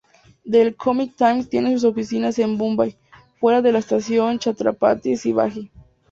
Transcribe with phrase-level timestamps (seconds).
[0.47, 2.97] The Economic Times tiene sus oficinas en Bombay,
[3.39, 5.69] fuera de la Estación Chhatrapati Shivaji.